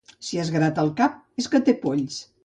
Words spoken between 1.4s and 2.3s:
és que té polls.